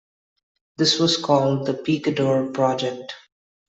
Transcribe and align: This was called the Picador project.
This 0.77 0.97
was 0.97 1.15
called 1.15 1.67
the 1.67 1.75
Picador 1.75 2.47
project. 2.53 3.13